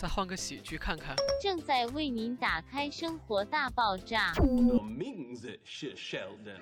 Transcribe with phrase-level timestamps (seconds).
[0.00, 1.14] 再换个喜剧看看。
[1.42, 4.32] 正在为您打开《生活大爆炸》。
[4.78, 6.58] 我名字是 Sheldon。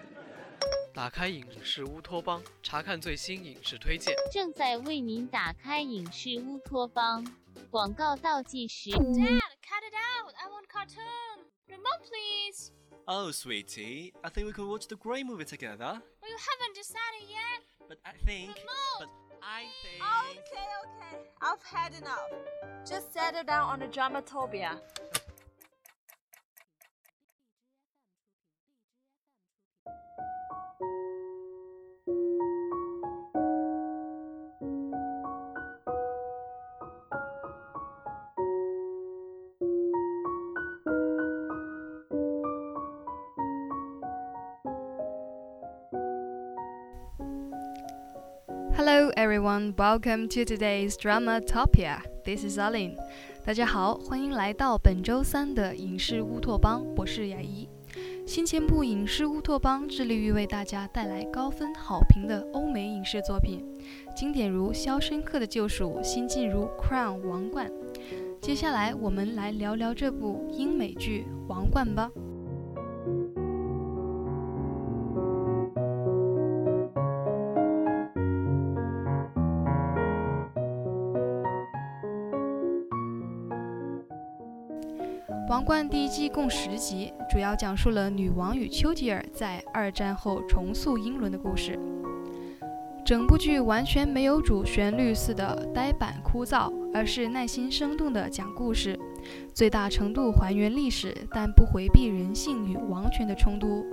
[0.92, 4.12] 打开影视乌托邦，查看最新影视推荐。
[4.32, 7.24] 正在为您打开影视乌托邦。
[7.70, 8.90] 广告倒计时。
[8.90, 10.34] Dad, cut it out!
[10.34, 11.44] I want cartoon.
[11.68, 12.72] Remote, please.
[13.06, 16.02] Oh, sweetie, I think we could watch the Grey movie together.
[16.20, 17.62] Well, you haven't decided yet.
[17.88, 18.56] But I think.
[18.56, 18.98] Remote.
[18.98, 20.02] But I think.
[20.02, 20.97] Okay, okay.
[21.70, 22.30] Had enough.
[22.88, 24.80] Just settle down on the dramatopia.
[49.18, 52.02] Everyone, welcome to today's Dramatopia.
[52.24, 52.94] This is Alin.
[53.44, 56.86] 大家好，欢迎来到本周三的影视乌托邦。
[56.96, 57.68] 我是雅怡。
[58.24, 63.64] 新前部影视乌托邦致力于为大家带来高分好评的欧美影视作品，
[64.16, 67.68] 经典如《肖申克的救赎》，新晋如《Crown》王冠。
[68.40, 72.08] 接下来我们来聊聊这部英美剧《王冠》吧。
[85.48, 91.78] 《王冠》第一季共十集，主要讲述了女王与丘吉尔在二战后重塑英伦的故事。
[93.02, 98.98] 整部剧完全没有主旋律似的呆板枯燥，而是耐心生动地讲故事，
[99.54, 103.86] 最大程度还原历史，但不回避人性与王权的冲突，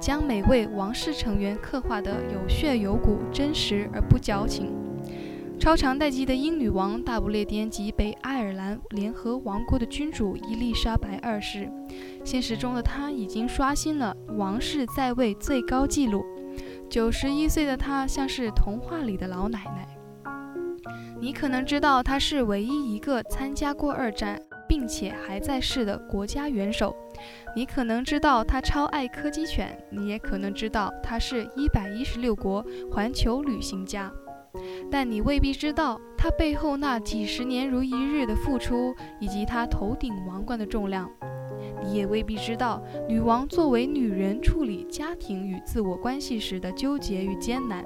[0.00, 4.72] 将每位王室成员刻画得有血有骨、真实而不矫情。
[5.58, 11.70] 超长待机的英女王大不列颠及北爱尔兰联合王国的君主伊丽莎白二世，
[12.22, 16.22] 现实中的她已经刷新了王室在位最高纪录。
[16.90, 19.88] 九十一岁的她像是童话里的老奶奶。
[21.18, 24.38] 你可能知道她是唯一一个参加过二战
[24.68, 26.94] 并且还在世的国家元首。
[27.56, 34.12] 你可能知道她超爱柯基犬，你也可能知道她是一百一十六国环球旅行家。
[34.90, 41.10] 但你未必知道她背后那几十年如一日的付出，以及她头顶王冠的重量。
[41.82, 47.84] 你也未必知道女王作为女人处理家庭与自我关系时的纠结与艰难。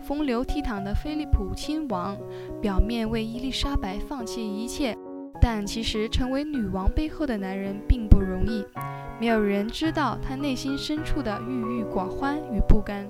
[0.00, 2.16] 风流倜傥的菲利普亲王，
[2.60, 4.96] 表面为伊丽莎白放弃一切，
[5.40, 8.64] 但其实成为女王背后的男人并不容易。
[9.18, 13.06] 没有人知道他内心深处的郁郁寡欢与不甘。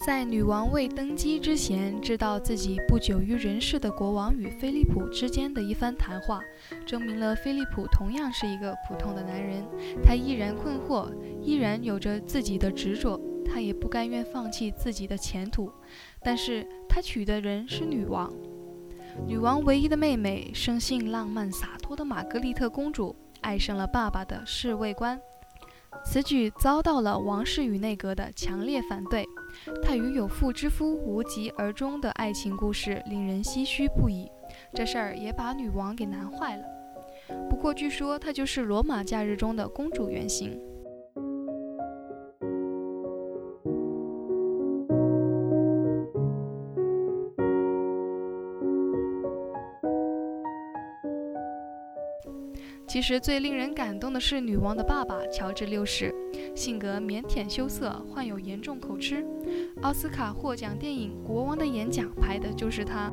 [0.00, 6.40] 在女王未登基之前，知道自己不久于人世的国王与菲利普之间的一番谈话，
[6.86, 9.62] 证明了菲利普同样是一个普通的男人。
[10.02, 11.12] 他依然困惑，
[11.42, 15.70] 依然有着自己的执着，他也不甘愿放弃自己的前途。
[16.22, 18.32] 但是他娶的人是女王，
[19.26, 25.20] 女王唯一的妹妹，生性浪漫洒脱的玛格丽特公主，爱上了爸爸的侍卫官。
[26.06, 29.26] 此举遭到了王室与内阁的强烈反对。
[29.82, 34.30] 他与有妇之夫无疾而终的爱情故事令人唏嘘不已。
[34.74, 36.64] 这事儿也把女王给难坏了。
[37.48, 40.69] 不过据说她就是《罗马假日》中的公主原型。
[52.90, 56.12] 其实最令人感动的是女王的爸爸乔治六世，
[56.56, 59.24] 性格腼腆羞涩，患有严重口吃。
[59.82, 63.12] 奥斯卡获奖电影《国王的演讲》拍的就是他。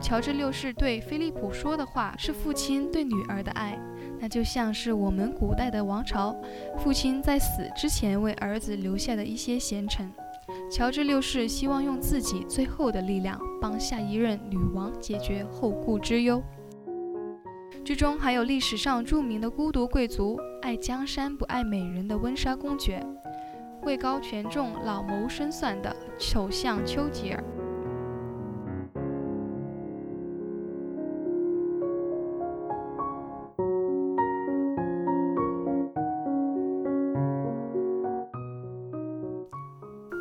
[0.00, 3.76] 乔治六世对菲利普说的话是父亲对女儿的爱，
[4.20, 6.40] 那就像是我们古代的王朝，
[6.78, 10.08] 父亲在死之前为儿子留下的一些贤臣。
[10.70, 16.40] 乔治六世希望用自己最后的力量帮下一任女王解决后顾之忧。
[17.84, 23.04] 剧中还有历史上著名的孤独贵族、爱江山不爱美人的温莎公爵。
[23.82, 27.42] 位高权重、老谋深算的首相丘吉尔。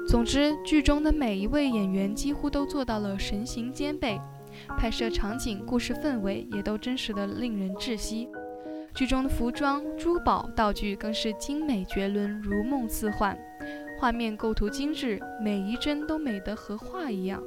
[0.09, 4.19] 总之，剧中的每一位演员几乎都做到了神形兼备，
[4.75, 8.27] 拍摄场景、故事氛围也都真实的令人窒息。
[8.95, 13.37] 剧中的服装、珠宝、道具更是精美绝伦，如梦似幻，
[13.99, 17.39] 画面构图精致，每一帧都美得和画一样。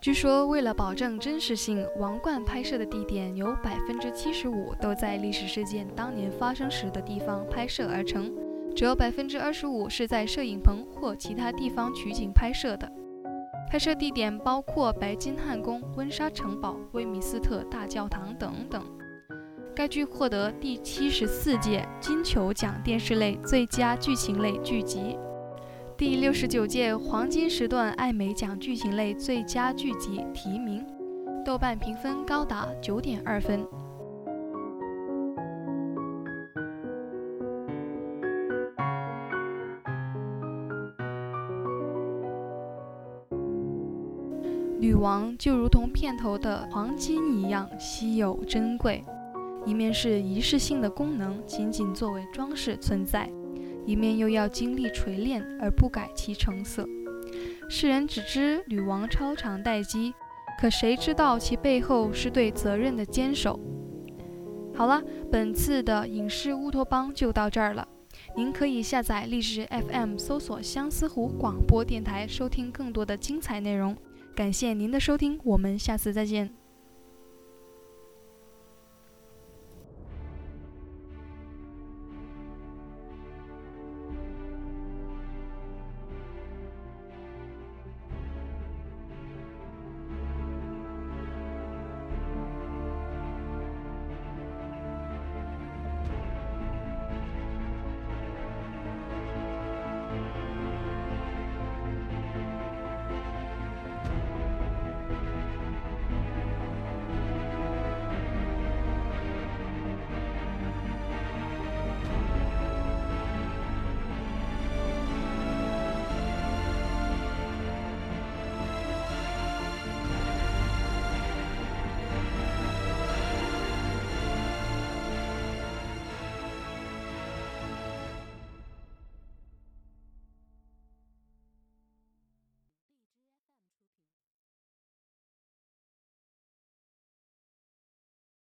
[0.00, 8.32] 据说，为了保证真实性，王冠拍摄的地点有百分之七十五都在历史事件当年发生时的地方拍摄而成。
[8.78, 12.88] 只有百分之二十五是在摄影棚或其他地方取景拍摄的。
[13.68, 18.80] 拍摄地点包括白金汉宫、温莎城堡、威米斯特大教堂等等。
[19.74, 25.18] 该剧获得第七十四届金球奖电视类最佳剧情类剧集、
[25.96, 30.86] 第六十九届黄金时段艾美奖剧情类最佳剧集提名，
[31.44, 33.66] 豆瓣评分高达九点二分。
[44.98, 49.04] 王就如同片头的黄金一样稀有珍贵，
[49.64, 53.30] 一面是仪式性的功能，仅仅作为装饰存在，
[53.86, 56.86] 一面又要经历锤炼而不改其成色。
[57.68, 60.12] 世人只知女王超长待机，
[60.60, 63.60] 可谁知道其背后是对责任的坚守？
[64.74, 67.86] 好了，本次的影视乌托邦就到这儿了。
[68.36, 73.96] 您可以下载荔枝 FM，搜索相思湖广播电台，收听更多的精彩内容。
[74.38, 76.48] 感谢您的收听，我们下次再见。